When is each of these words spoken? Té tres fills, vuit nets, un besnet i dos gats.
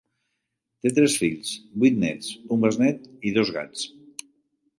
Té 0.85 0.91
tres 0.99 1.17
fills, 1.23 1.51
vuit 1.83 1.99
nets, 2.05 2.31
un 2.57 2.65
besnet 2.65 3.07
i 3.21 3.35
dos 3.37 3.53
gats. 3.61 3.87